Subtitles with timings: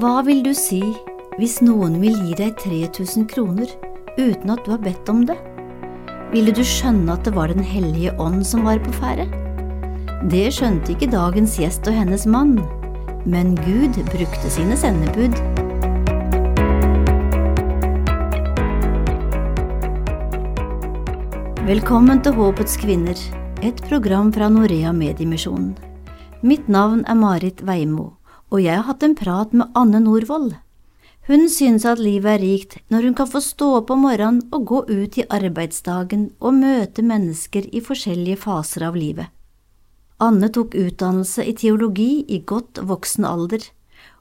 [0.00, 0.78] Hva vil du si
[1.36, 3.68] hvis noen vil gi deg 3000 kroner
[4.16, 5.36] uten at du har bedt om det?
[6.30, 9.26] Ville du skjønne at det var Den hellige ånd som var på ferde?
[10.32, 12.54] Det skjønte ikke dagens gjest og hennes mann,
[13.28, 15.36] men Gud brukte sine sendebud.
[21.68, 23.20] Velkommen til Håpets kvinner,
[23.60, 25.76] et program fra Norea Mediemisjonen.
[26.40, 28.14] Mitt navn er Marit Veimo,
[28.52, 30.52] og jeg har hatt en prat med Anne Norvoll.
[31.28, 34.66] Hun synes at livet er rikt når hun kan få stå opp om morgenen og
[34.68, 39.30] gå ut i arbeidsdagen og møte mennesker i forskjellige faser av livet.
[40.22, 43.64] Anne tok utdannelse i teologi i godt voksen alder,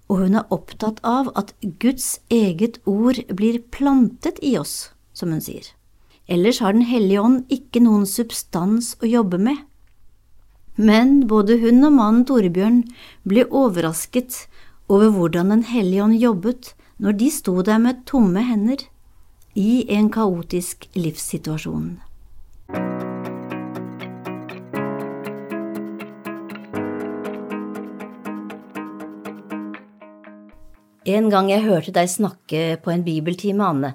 [0.09, 5.43] og hun er opptatt av at Guds eget ord blir plantet i oss, som hun
[5.43, 5.67] sier.
[6.31, 9.57] Ellers har Den hellige ånd ikke noen substans å jobbe med.
[10.81, 12.79] Men både hun og mannen Torbjørn
[13.27, 14.45] ble overrasket
[14.89, 16.71] over hvordan Den hellige ånd jobbet
[17.01, 18.81] når de sto der med tomme hender
[19.57, 21.99] i en kaotisk livssituasjon.
[31.11, 33.93] En gang jeg hørte deg snakke på en bibeltime, Anne,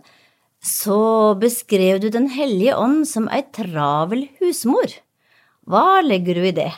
[0.60, 4.98] så beskrev du Den hellige ånd som ei travel husmor.
[5.66, 6.70] Hva legger du i det?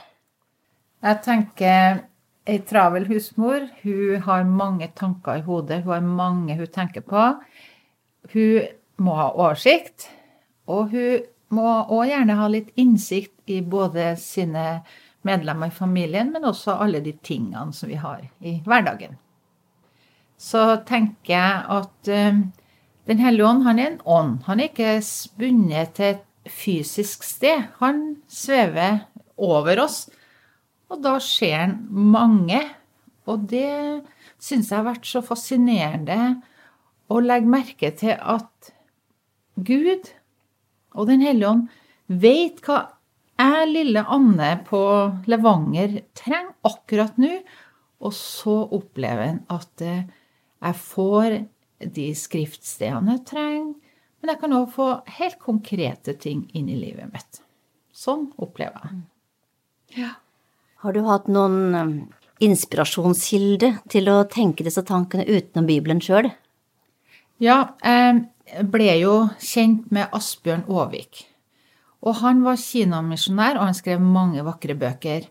[1.05, 1.99] Jeg tenker
[2.49, 5.83] ei travel husmor, hun har mange tanker i hodet.
[5.85, 7.25] Hun har mange hun tenker på.
[8.33, 8.71] Hun
[9.05, 10.09] må ha oversikt,
[10.67, 14.81] og hun må òg gjerne ha litt innsikt i både sine
[15.29, 19.19] medlemmer i familien, men også alle de tingene som vi har i hverdagen.
[20.39, 22.41] Så tenker jeg at uh,
[23.09, 24.33] Den hellige ånd, han er en ånd.
[24.45, 27.69] Han er ikke spunnet til et fysisk sted.
[27.83, 29.05] Han svever
[29.37, 30.07] over oss
[30.89, 32.61] og da ser han mange.
[33.29, 34.05] Og det
[34.41, 36.39] syns jeg har vært så fascinerende
[37.13, 38.73] å legge merke til at
[39.59, 40.15] Gud
[40.99, 41.67] og Den hellige ånd
[42.09, 42.79] vet hva
[43.39, 44.81] jeg, lille Anne på
[45.31, 47.37] Levanger, trenger akkurat nå.
[48.03, 51.37] Og så opplever han at jeg får
[51.95, 53.69] de skriftstedene jeg trenger,
[54.21, 57.43] men jeg kan òg få helt konkrete ting inn i livet mitt.
[57.95, 58.99] Sånn opplever jeg.
[60.03, 60.11] Ja.
[60.83, 61.95] Har du hatt noen um,
[62.45, 66.31] inspirasjonskilde til å tenke disse tankene utenom Bibelen sjøl?
[67.43, 71.25] Ja, jeg ble jo kjent med Asbjørn Aavik.
[72.07, 75.27] Og han var kinamisjonær, og han skrev mange vakre bøker.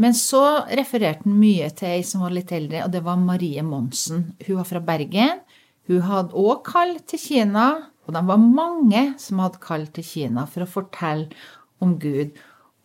[0.00, 0.42] Men så
[0.78, 4.30] refererte han mye til ei som var litt eldre, og det var Marie Monsen.
[4.46, 5.40] Hun var fra Bergen.
[5.88, 7.68] Hun hadde òg kall til Kina,
[8.08, 11.28] og de var mange som hadde kalt til Kina for å fortelle
[11.84, 12.32] om Gud.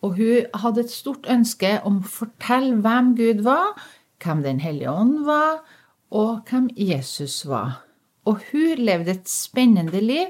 [0.04, 3.72] Og hun hadde et stort ønske om å fortelle hvem Gud var,
[4.20, 5.64] hvem Den hellige ånd var,
[6.12, 7.80] og hvem Jesus var.
[8.28, 10.28] Og hun levde et spennende liv,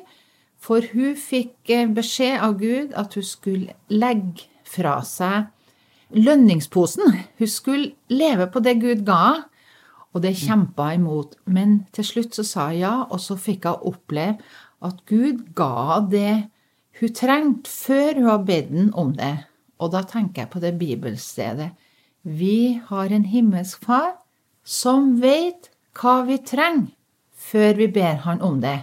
[0.59, 5.51] for hun fikk eh, beskjed av Gud at hun skulle legge fra seg
[6.15, 7.19] lønningsposen.
[7.39, 9.45] Hun skulle leve på det Gud ga
[10.15, 11.35] og det kjempa imot.
[11.45, 14.39] Men til slutt så sa hun ja, og så fikk hun oppleve
[14.85, 16.49] at Gud ga det
[17.01, 19.35] hun trengte, før hun hadde bedt om det.
[19.83, 21.73] Og da tenker jeg på det bibelstedet.
[22.25, 24.15] Vi har en himmelsk far
[24.65, 26.93] som vet hva vi trenger,
[27.35, 28.79] før vi ber han om det.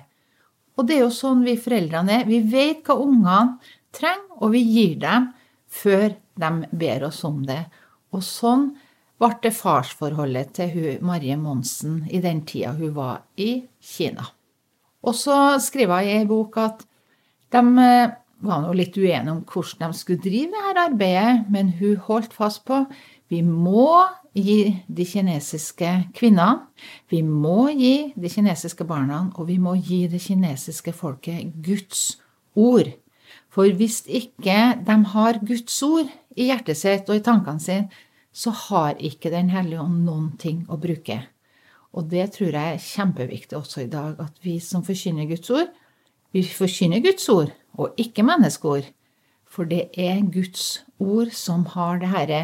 [0.77, 2.27] Og det er jo sånn vi foreldrene er.
[2.29, 3.57] Vi vet hva ungene
[3.95, 5.31] trenger, og vi gir dem
[5.71, 6.11] før
[6.41, 6.51] de
[6.83, 7.63] ber oss om det.
[8.11, 8.71] Og sånn
[9.21, 14.27] ble det farsforholdet til hun Marie Monsen i den tida hun var i Kina.
[15.01, 16.83] Og så skriver jeg i ei bok at
[17.51, 21.99] de eh, var nå litt uenige om hvordan de skulle drive dette arbeidet, men hun
[22.07, 22.83] holdt fast på
[23.31, 24.03] vi må
[24.35, 26.67] gi de kinesiske kvinnene,
[27.11, 32.21] vi må gi de kinesiske barna, og vi må gi det kinesiske folket Guds
[32.55, 32.91] ord.
[33.51, 34.57] For hvis ikke
[34.87, 37.89] de har Guds ord i hjertet sitt og i tankene sine,
[38.31, 41.19] så har ikke Den hellige ånd noen ting å bruke.
[41.91, 45.71] Og det tror jeg er kjempeviktig også i dag, at vi som forkynner Guds ord,
[46.31, 48.87] vi forkynner Guds ord, og ikke menneskeord.
[49.51, 52.41] For det er Guds ord som har det herre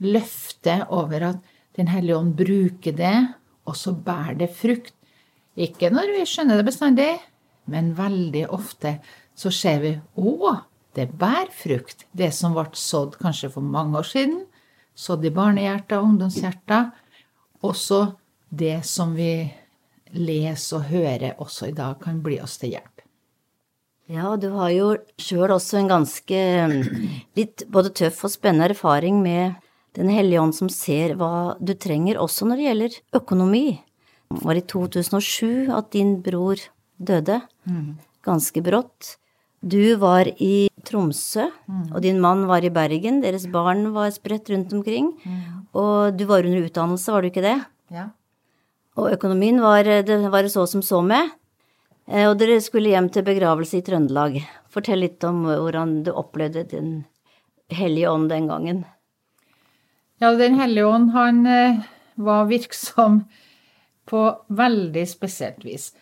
[0.00, 3.28] løftet over at Den hellige ånd bruker det,
[3.62, 4.94] og så bærer det frukt.
[5.54, 7.12] Ikke når vi skjønner det bestandig,
[7.70, 8.96] men veldig ofte
[9.38, 10.56] så ser vi å,
[10.98, 12.02] det bærer frukt.
[12.10, 14.40] Det som ble sådd kanskje for mange år siden,
[14.98, 16.90] sådd i barnehjerter og ungdomshjerter.
[17.62, 18.00] Også
[18.50, 19.50] det som vi
[20.14, 23.02] leser og hører også i dag, kan bli oss til hjelp.
[24.08, 26.38] Ja, du har jo sjøl også en ganske
[27.36, 29.58] litt både tøff og spennende erfaring med
[29.98, 33.80] Den hellige ånd som ser hva du trenger, også når det gjelder økonomi.
[34.30, 36.60] Det var i 2007 at din bror
[37.00, 37.40] døde.
[38.22, 39.16] Ganske brått.
[39.64, 41.48] Du var i Tromsø,
[41.90, 43.22] og din mann var i Bergen.
[43.24, 45.10] Deres barn var spredt rundt omkring.
[45.74, 47.56] Og du var under utdannelse, var du ikke det?
[47.90, 48.10] Ja.
[48.98, 51.30] Og økonomien var det var så som så med.
[52.08, 54.40] Eh, Og dere skulle hjem til begravelse i Trøndelag.
[54.68, 57.04] Fortell litt om hvordan du opplevde Den
[57.70, 58.84] hellige ånd den gangen.
[60.20, 61.80] Ja, Den hellige ånd, han eh,
[62.16, 63.24] var virksom
[64.08, 65.92] på veldig spesielt vis.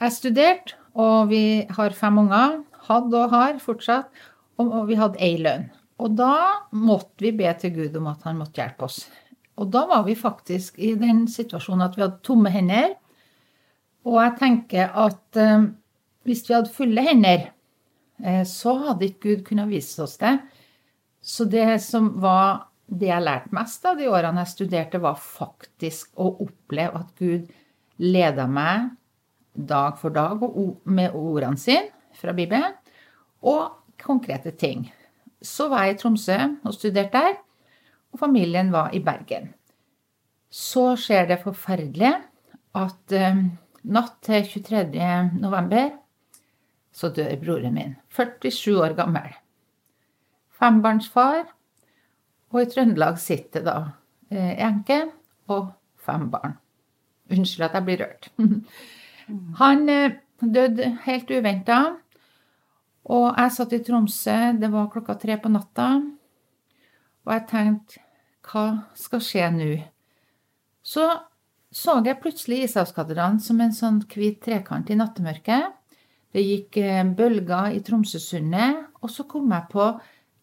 [0.00, 2.64] Jeg studerte, og vi har fem unger.
[2.88, 4.08] Hadde og har fortsatt.
[4.58, 5.68] Og vi hadde ei lønn.
[6.02, 9.04] Og da måtte vi be til Gud om at han måtte hjelpe oss.
[9.58, 12.94] Og da var vi faktisk i den situasjonen at vi hadde tomme hender.
[14.06, 15.68] Og jeg tenker at eh,
[16.28, 17.48] hvis vi hadde fulle hender,
[18.22, 20.36] eh, så hadde ikke Gud kunnet vise oss det.
[21.20, 26.14] Så det som var det jeg lærte mest av de årene jeg studerte, var faktisk
[26.16, 27.50] å oppleve at Gud
[27.98, 28.92] leda meg
[29.52, 30.40] dag for dag
[30.86, 32.72] med ordene sine fra Bibelen,
[33.42, 34.88] og konkrete ting.
[35.42, 37.36] Så var jeg i Tromsø og studerte der,
[38.12, 39.52] og familien var i Bergen.
[40.48, 42.14] Så skjer det forferdelige
[42.78, 43.42] at eh,
[43.88, 45.08] natt til 23.
[45.40, 45.90] november
[46.98, 47.94] så dør broren min.
[48.10, 49.30] 47 år gammel.
[50.58, 51.46] Fembarnsfar.
[52.48, 53.76] Og i Trøndelag sitter da
[54.32, 55.02] eh, enke
[55.52, 55.70] og
[56.00, 56.56] fem barn.
[57.28, 58.30] Unnskyld at jeg blir rørt.
[59.60, 61.80] Han eh, døde helt uventa.
[63.08, 65.92] Og jeg satt i Tromsø, det var klokka tre på natta.
[67.28, 68.00] Og jeg tenkte,
[68.48, 68.64] hva
[68.96, 69.72] skal skje nå?
[70.80, 71.04] Så
[71.68, 75.74] så jeg plutselig Ishavskatedralen som en sånn hvit trekant i nattemørket.
[76.32, 79.90] Det gikk eh, bølger i Tromsøsundet, og så kom jeg på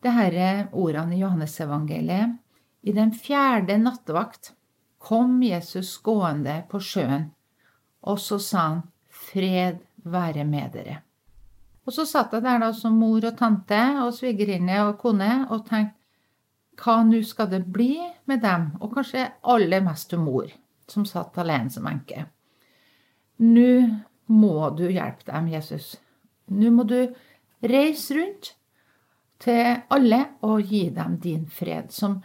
[0.05, 2.37] det disse ordene i Johannesevangeliet.
[2.85, 4.53] I den fjerde nattevakt
[5.01, 7.31] kom Jesus gående på sjøen,
[8.05, 10.99] og så sa han, Fred være med dere.
[11.85, 15.65] Og så satt jeg der da som mor og tante og svigerinne og kone og
[15.65, 15.97] tenkte,
[16.79, 17.97] hva nå skal det bli
[18.29, 20.49] med dem, og kanskje aller mest til mor,
[20.91, 22.27] som satt alene som enke.
[23.43, 23.69] Nå
[24.31, 25.95] må du hjelpe dem, Jesus.
[26.51, 26.99] Nå må du
[27.65, 28.53] reise rundt
[29.41, 32.21] til alle og gi dem din fred, som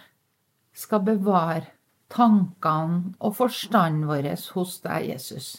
[0.76, 1.67] skal bevare
[2.11, 5.50] tankene og forstanden vår hos deg, Jesus.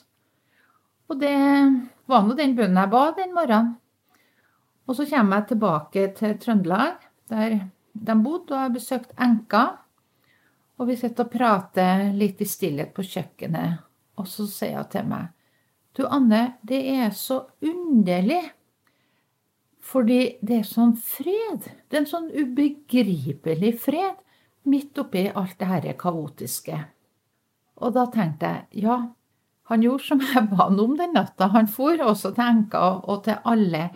[1.11, 1.35] Og det
[2.07, 3.75] var nå den bønnen jeg ba den morgenen.
[4.87, 7.59] Og så kommer jeg tilbake til Trøndelag, der
[7.93, 9.65] de bodde, og har besøkt enka.
[10.79, 13.83] Og vi sitter og prater litt i stillhet på kjøkkenet,
[14.17, 15.29] og så sier hun til meg
[15.97, 18.41] Du, Anne, det er så underlig.
[19.81, 21.65] Fordi det er sånn fred.
[21.89, 24.21] Det er en sånn ubegripelig fred
[24.71, 26.77] midt oppi alt det her kaotiske.
[27.81, 28.97] Og da tenkte jeg ja,
[29.71, 31.49] han gjorde som jeg ba han om den natta.
[31.53, 33.87] Han for også til enka og til alle.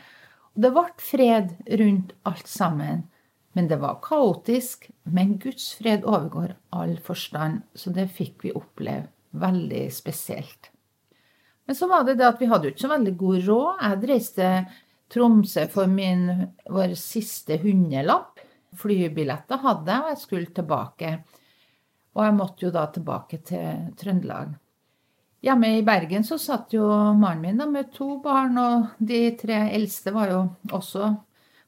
[0.55, 1.51] Og det ble fred
[1.81, 3.05] rundt alt sammen.
[3.55, 4.89] Men det var kaotisk.
[5.03, 10.71] Men Guds fred overgår all forstand, så det fikk vi oppleve veldig spesielt.
[11.65, 13.79] Men så var det det at vi hadde jo ikke så veldig god råd.
[13.81, 14.49] Jeg reiste
[15.11, 16.27] Tromsø for min,
[16.69, 18.43] vår siste hundelapp.
[18.75, 21.15] Flybilletter hadde jeg, og jeg skulle tilbake.
[22.15, 24.53] Og jeg måtte jo da tilbake til Trøndelag.
[25.45, 29.67] Hjemme i Bergen så satt jo mannen min da med to barn, og de tre
[29.75, 30.39] eldste var jo
[30.73, 31.11] også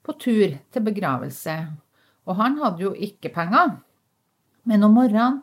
[0.07, 1.57] på tur til begravelse.
[2.27, 3.77] Og han hadde jo ikke penger.
[4.67, 5.41] Men om morgenen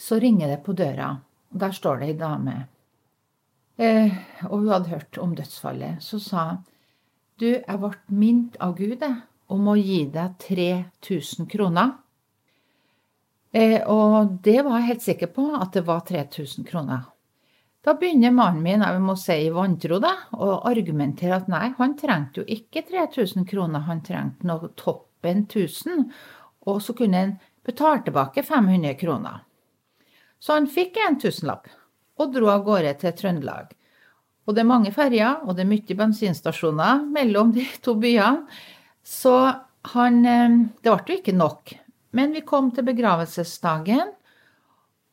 [0.00, 1.14] så ringer det på døra,
[1.52, 2.56] og der står det ei dame.
[3.80, 4.12] Eh,
[4.48, 6.00] og hun hadde hørt om dødsfallet.
[6.04, 6.62] Så sa hun,
[7.40, 9.16] du, jeg ble minnet av Gud jeg,
[9.50, 11.94] om å gi deg 3000 kroner.
[13.56, 17.08] Eh, og det var jeg helt sikker på at det var 3000 kroner.
[17.80, 21.94] Da begynner mannen min, jeg må si i vantro, da, å argumentere at nei, han
[21.96, 26.10] trengte jo ikke 3000 kroner, han trengte noe toppen 1000,
[26.68, 27.32] og så kunne han
[27.64, 29.40] betale tilbake 500 kroner.
[30.40, 31.70] Så han fikk en tusenlapp
[32.20, 33.72] og dro av gårde til Trøndelag.
[34.44, 38.44] Og det er mange ferjer, og det er mye bensinstasjoner mellom de to byene.
[39.04, 39.34] Så
[39.94, 41.72] han eh, Det ble jo ikke nok.
[42.12, 44.12] Men vi kom til begravelsesdagen,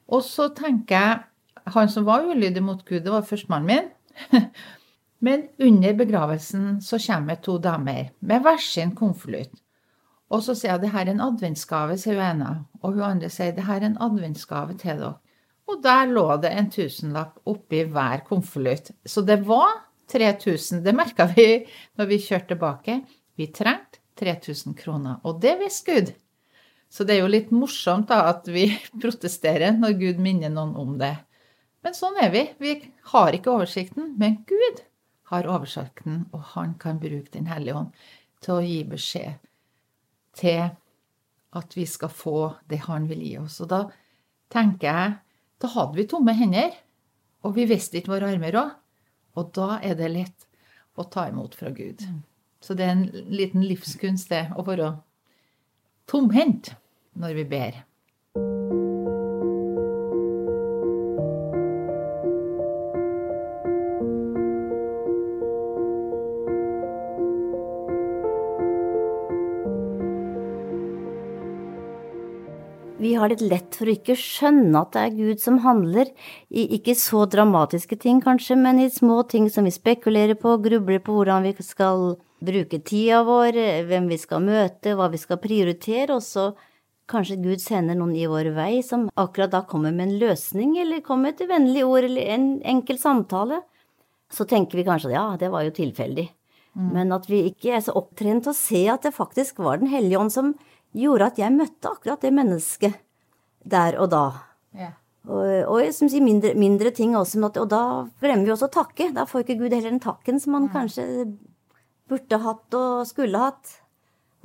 [0.08, 1.20] og så tenker jeg
[1.74, 3.90] Han som var ulydig mot Gud, det var førstemannen min.
[5.26, 9.54] Men under begravelsen så kommer to damer med hver sin konvolutt.
[10.30, 12.52] Og så sier jeg det her er en adventsgave, sier hun ene.
[12.84, 15.16] Og hun andre sier det her er en adventsgave til dere.
[15.68, 18.94] Og der lå det en tusenlapp oppi hver konvolutt.
[19.06, 20.84] Så det var 3000.
[20.84, 21.66] Det merka vi
[22.00, 23.02] når vi kjørte tilbake.
[23.36, 25.20] Vi trengte 3000 kroner.
[25.24, 26.14] Og det visste Gud.
[26.90, 28.70] Så det er jo litt morsomt da at vi
[29.02, 31.16] protesterer når Gud minner noen om det.
[31.88, 32.42] Men sånn er vi.
[32.60, 32.72] Vi
[33.14, 34.10] har ikke oversikten.
[34.20, 34.82] Men Gud
[35.32, 37.94] har oversikten, og han kan bruke Den hellige ånd
[38.44, 39.38] til å gi beskjed
[40.36, 40.66] til
[41.56, 43.62] at vi skal få det han vil gi oss.
[43.64, 43.80] Og da
[44.52, 45.16] tenker jeg
[45.64, 46.76] Da hadde vi tomme hender,
[47.48, 48.76] og vi visste ikke våre armer òg.
[49.40, 50.46] Og da er det lett
[51.00, 52.04] å ta imot fra Gud.
[52.60, 54.92] Så det er en liten livskunst, det, å være
[56.06, 56.76] tomhendt
[57.16, 57.80] når vi ber.
[73.20, 76.10] Har litt lett for å ikke skjønne at det er Gud som handler,
[76.50, 81.04] i ikke så dramatiske ting kanskje, men i små ting som vi spekulerer på, grubler
[81.04, 83.58] på hvordan vi skal bruke tida vår,
[83.90, 86.52] hvem vi skal møte, hva vi skal prioritere, og så
[87.08, 91.04] kanskje Gud sender noen i vår vei som akkurat da kommer med en løsning, eller
[91.06, 93.62] kommer med et vennlig ord, eller en enkel samtale.
[94.34, 96.28] Så tenker vi kanskje at ja, det var jo tilfeldig.
[96.78, 96.90] Mm.
[96.94, 99.90] Men at vi ikke er så opptrent til å se at det faktisk var Den
[99.90, 100.52] hellige ånd som
[100.98, 103.00] gjorde at jeg møtte akkurat det mennesket
[103.72, 104.26] der og da.
[104.76, 104.96] Yeah.
[105.28, 107.82] Og, og som sier, mindre, mindre ting også, og da
[108.24, 109.10] glemmer vi også å takke.
[109.16, 110.74] Da får ikke Gud heller den takken som han mm.
[110.76, 111.08] kanskje
[112.08, 113.76] burde hatt og skulle hatt.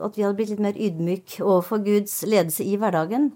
[0.03, 3.31] At vi hadde blitt litt mer ydmyk overfor Guds ledelse i hverdagen.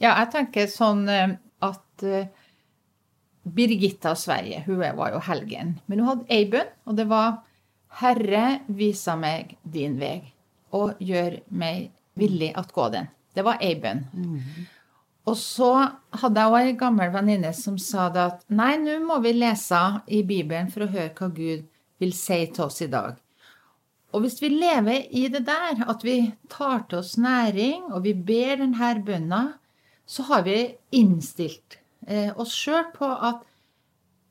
[0.00, 2.30] Ja, jeg tenker sånn eh, at uh,
[3.44, 5.74] Birgitta Sverige, hun var jo helgen.
[5.90, 7.42] Men hun hadde ei bønn, og det var
[8.00, 10.22] Herre, visa meg din vei
[10.76, 13.10] og gjør meg villig at gå den.
[13.34, 14.04] Det var bønn.
[14.12, 14.68] Mm.
[15.30, 15.70] Og så
[16.22, 19.80] hadde jeg òg ei gammel venninne som sa det at nei, nå må vi lese
[20.08, 21.66] i Bibelen for å høre hva Gud
[22.00, 23.18] vil si til oss i dag.
[24.10, 28.14] Og hvis vi lever i det der, at vi tar til oss næring, og vi
[28.14, 29.42] ber denne bønna,
[30.06, 30.56] så har vi
[30.98, 33.44] innstilt eh, oss sjøl på at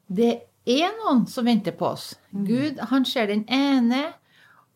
[0.09, 0.33] det
[0.67, 2.11] er noen som venter på oss.
[2.33, 2.45] Mm.
[2.49, 4.09] Gud, han ser den ene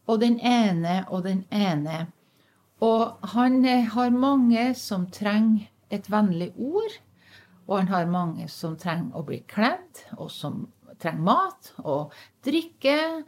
[0.08, 2.06] og den ene og den ene.
[2.83, 6.99] Og han eh, har mange som trenger et vennlig ord.
[7.67, 10.65] Og han har mange som trenger å bli kledd, og som
[10.99, 12.11] trenger mat og
[12.43, 13.23] drikke,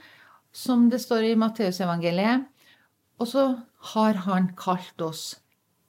[0.55, 2.47] som det står i Matteusevangeliet.
[3.19, 3.45] Og så
[3.93, 5.25] har han kalt oss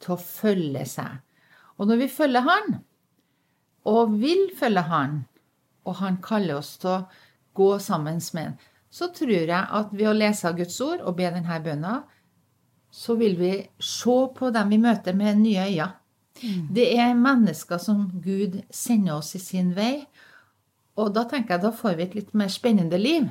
[0.02, 1.22] til å følge seg.
[1.76, 2.78] Og når vi følger han,
[3.86, 5.18] og vil følge han,
[5.86, 7.04] og han kaller oss til å
[7.56, 8.56] gå sammen med han,
[8.96, 11.98] så tror jeg at ved å lese Guds ord og be denne bønna,
[12.90, 13.52] så vil vi
[13.82, 15.88] se på dem vi møter, med nye øyne.
[16.42, 16.68] Mm.
[16.76, 20.06] Det er mennesker som Gud sender oss i sin vei.
[20.96, 23.28] Og da tenker jeg da får vi et litt mer spennende liv.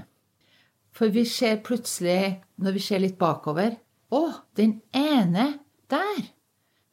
[0.95, 3.75] For vi ser plutselig, når vi ser litt bakover
[4.13, 4.21] Å,
[4.55, 5.47] den ene
[5.91, 6.27] der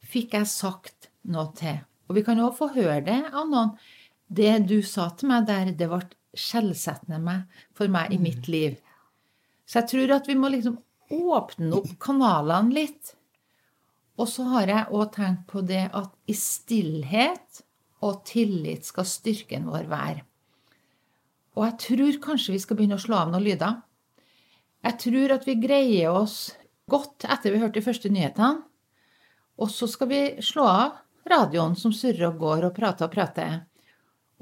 [0.01, 1.77] fikk jeg sagt noe til.
[2.09, 3.75] Og vi kan òg få høre det av noen.
[4.27, 6.01] Det du sa til meg der, det ble
[6.33, 7.37] skjellsettende
[7.77, 8.51] for meg i mitt mm.
[8.51, 8.79] liv.
[9.69, 10.79] Så jeg tror at vi må liksom
[11.13, 13.13] åpne opp kanalene litt.
[14.19, 17.63] Og så har jeg òg tenkt på det at i stillhet
[18.03, 20.21] og tillit skal styrken vår være.
[21.53, 23.79] Og jeg tror kanskje vi skal begynne å slå av noen lyder.
[24.83, 26.37] Jeg tror at vi greier oss
[26.89, 28.63] godt etter vi hørte de første nyhetene.
[29.61, 33.61] Og så skal vi slå av radioen som surrer og går og prater og prater.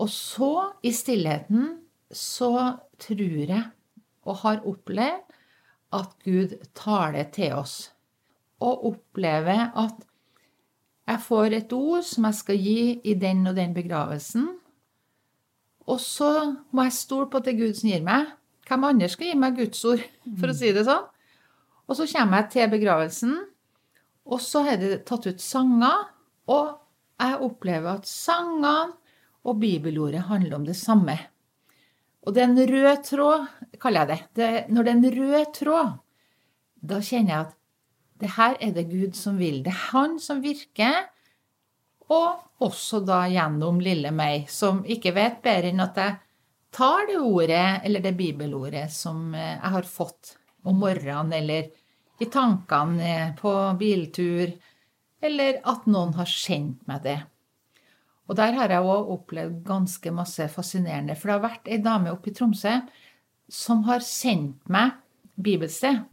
[0.02, 1.76] Og så, i stillheten,
[2.10, 3.66] så tror jeg
[4.22, 5.31] og har opplevd
[5.96, 7.92] at Gud taler til oss.
[8.62, 10.04] Og opplever at
[11.10, 14.48] jeg får et ord som jeg skal gi i den og den begravelsen.
[15.90, 16.30] Og så
[16.72, 18.30] må jeg stole på at det er Gud som gir meg.
[18.70, 20.04] Hvem andre skal gi meg Guds ord,
[20.40, 21.10] for å si det sånn?
[21.90, 23.34] Og så kommer jeg til begravelsen,
[24.32, 26.06] og så er det tatt ut sanger.
[26.54, 26.70] Og
[27.20, 28.94] jeg opplever at sangene
[29.42, 31.18] og bibelordet handler om det samme.
[32.22, 33.48] Og det er en rød tråd,
[33.82, 34.20] kaller jeg det.
[34.38, 34.50] det.
[34.70, 35.94] Når det er en rød tråd,
[36.82, 37.58] da kjenner jeg at
[38.22, 39.64] det her er det Gud som vil.
[39.66, 41.08] Det er Han som virker.
[42.12, 46.18] Og også da gjennom lille meg, som ikke vet bedre enn at jeg
[46.76, 50.36] tar det ordet, eller det bibelordet, som eh, jeg har fått
[50.68, 51.72] om morgenen, eller
[52.22, 54.52] i tankene på biltur,
[55.22, 57.18] eller at noen har sendt meg det.
[58.32, 61.18] Og der har jeg òg opplevd ganske masse fascinerende.
[61.20, 62.78] For det har vært ei dame oppe i Tromsø
[63.52, 64.96] som har sendt meg
[65.36, 66.06] bibelsted.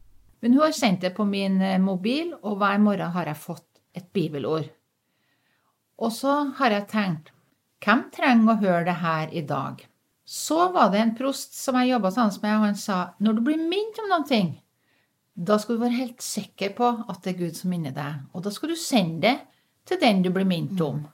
[0.42, 3.66] Men hun har sendt det på min eh, mobil, og hver morgen har jeg fått
[3.94, 4.66] et bibelord.
[5.98, 7.30] Og så har jeg tenkt
[7.84, 9.84] hvem trenger å høre det her i dag?
[10.28, 13.44] Så var det en prost som jeg jobba sammen med, og han sa når du
[13.46, 14.50] blir minnet om noen ting,
[15.38, 18.26] da skal du være helt sikker på at det er Gud som minner deg.
[18.34, 19.36] Og da skal du sende det
[19.86, 21.04] til den du blir minnet om.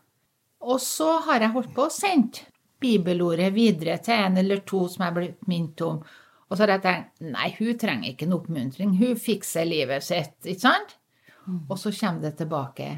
[0.64, 2.44] Og så har jeg holdt på og sendt
[2.80, 6.02] bibelordet videre til en eller to som jeg er blitt minnet om.
[6.49, 10.37] Og så har jeg tenkt nei, hun trenger ikke en oppmuntring, hun fikser livet sitt,
[10.44, 10.97] ikke sant?
[11.44, 11.64] Mm.
[11.68, 12.88] Og så kommer det tilbake.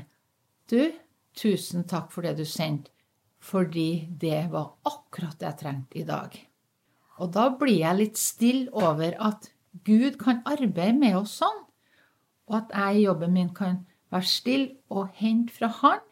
[0.71, 0.81] Du,
[1.39, 2.93] tusen takk for det du sendte,
[3.43, 6.35] fordi det var akkurat det jeg trengte i dag.
[7.23, 9.51] Og da blir jeg litt stille over at
[9.87, 11.63] Gud kan arbeide med oss sånn,
[12.47, 13.81] og at jeg i jobben min kan
[14.15, 16.03] være stille og hente fra Han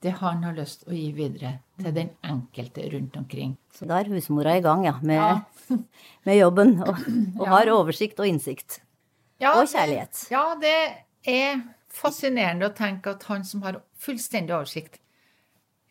[0.00, 3.56] det Han har lyst å gi videre til den enkelte rundt omkring.
[3.76, 5.76] Så da er husmora i gang, ja, med, ja.
[6.28, 7.02] med jobben, og,
[7.36, 7.50] og ja.
[7.52, 8.80] har oversikt og innsikt.
[9.40, 10.24] Ja, og kjærlighet.
[10.32, 10.76] Ja, det
[11.28, 11.60] er
[11.92, 15.00] fascinerende å tenke at han som har fullstendig oversikt,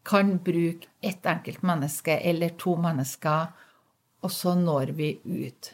[0.09, 3.51] kan bruke ett enkelt menneske eller to mennesker,
[4.25, 5.73] og så når vi ut.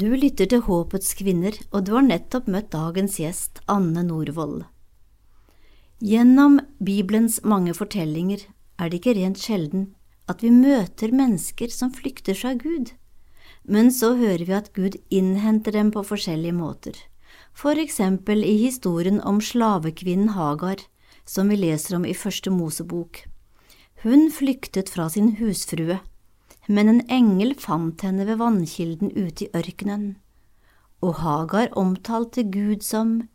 [0.00, 4.62] Du lytter til Håpets kvinner, og du har nettopp møtt dagens gjest, Anne Norvoll.
[6.00, 8.46] Gjennom Bibelens mange fortellinger
[8.80, 9.90] er det ikke rent sjelden
[10.30, 12.94] at vi møter mennesker som flykter fra Gud,
[13.68, 16.96] men så hører vi at Gud innhenter dem på forskjellige måter,
[17.52, 20.80] for eksempel i historien om slavekvinnen Hagar,
[21.28, 23.26] som vi leser om i Første Mosebok.
[24.06, 26.00] Hun flyktet fra sin husfrue
[26.68, 30.16] men en engel fant henne ved vannkilden ute i ørkenen,
[31.00, 33.28] og Hagar omtalte Gud som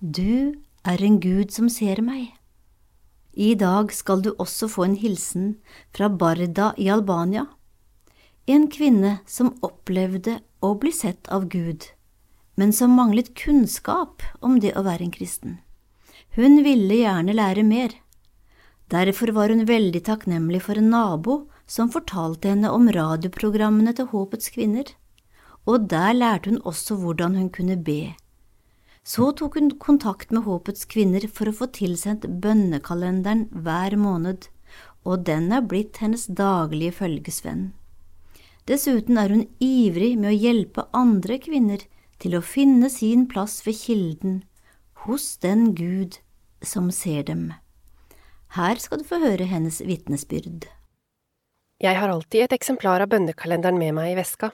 [0.00, 2.30] Du er en Gud som ser meg.
[3.36, 5.56] I dag skal du også få en hilsen
[5.94, 7.46] fra Barda i Albania,
[8.46, 11.84] en kvinne som opplevde å bli sett av Gud,
[12.56, 15.60] men som manglet kunnskap om det å være en kristen.
[16.34, 17.94] Hun ville gjerne lære mer.
[18.90, 21.36] Derfor var hun veldig takknemlig for en nabo
[21.70, 24.88] som fortalte henne om radioprogrammene til Håpets kvinner,
[25.70, 28.16] og der lærte hun også hvordan hun kunne be.
[29.06, 34.48] Så tok hun kontakt med Håpets kvinner for å få tilsendt bønnekalenderen hver måned,
[35.06, 37.70] og den er blitt hennes daglige følgesvenn.
[38.68, 41.86] Dessuten er hun ivrig med å hjelpe andre kvinner
[42.20, 44.42] til å finne sin plass ved kilden,
[45.06, 46.20] hos den Gud
[46.62, 47.54] som ser dem.
[48.58, 50.68] Her skal du få høre hennes vitnesbyrd.
[51.80, 54.50] Jeg har alltid et eksemplar av bønnekalenderen med meg i veska.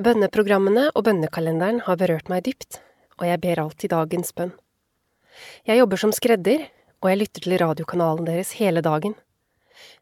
[0.00, 2.78] Bønneprogrammene og bønnekalenderen har berørt meg dypt,
[3.20, 4.54] og jeg ber alltid dagens bønn.
[5.68, 6.64] Jeg jobber som skredder,
[7.04, 9.12] og jeg lytter til radiokanalen deres hele dagen.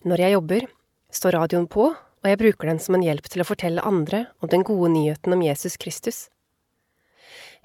[0.07, 0.69] Når jeg jobber,
[1.11, 4.53] står radioen på, og jeg bruker den som en hjelp til å fortelle andre om
[4.55, 6.29] den gode nyheten om Jesus Kristus.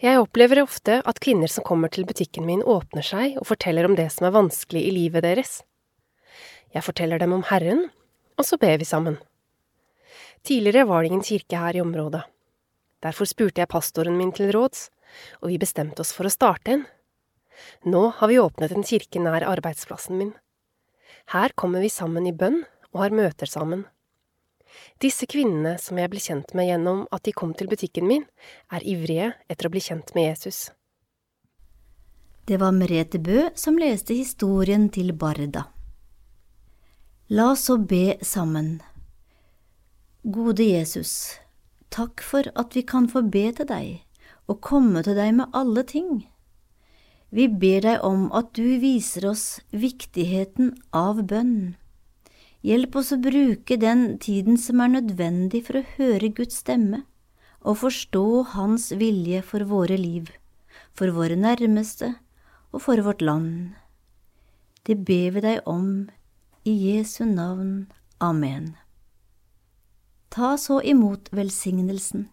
[0.02, 3.94] Jeg opplever ofte at kvinner som kommer til butikken min, åpner seg og forteller om
[4.00, 5.60] det som er vanskelig i livet deres.
[6.74, 7.92] Jeg forteller dem om Herren
[8.40, 9.20] og så ber vi sammen.
[10.48, 12.24] Tidligere var det ingen kirke her i området.
[13.04, 14.88] Derfor spurte jeg pastoren min til råds,
[15.44, 16.86] og vi bestemte oss for å starte en.
[17.84, 20.34] Nå har vi åpnet en kirke nær arbeidsplassen min.
[21.36, 23.86] Her kommer vi sammen i bønn og har møter sammen.
[25.02, 28.26] Disse kvinnene som jeg ble kjent med gjennom at de kom til butikken min,
[28.72, 30.70] er ivrige etter å bli kjent med Jesus.
[32.48, 35.68] Det var Merete Bø som leste historien til Barda.
[37.32, 38.80] La oss så be sammen.
[40.26, 41.38] Gode Jesus,
[41.94, 44.00] takk for at vi kan få be til deg
[44.50, 46.24] og komme til deg med alle ting.
[47.30, 51.78] Vi ber deg om at du viser oss viktigheten av bønn.
[52.66, 57.04] Hjelp oss å bruke den tiden som er nødvendig for å høre Guds stemme
[57.62, 60.34] og forstå Hans vilje for våre liv,
[60.98, 62.16] for våre nærmeste
[62.74, 63.76] og for vårt land.
[64.82, 66.10] Det ber vi deg om
[66.64, 67.88] i Jesu navn.
[68.18, 68.76] Amen.
[70.30, 72.28] Ta så imot velsignelsen.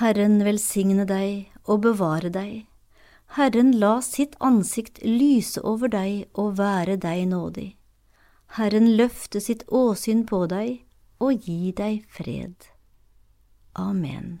[0.00, 2.66] Herren velsigne deg og bevare deg.
[3.36, 7.70] Herren la sitt ansikt lyse over deg og være deg nådig.
[8.56, 10.84] Herren løfte sitt åsyn på deg
[11.20, 12.70] og gi deg fred.
[13.76, 14.40] Amen.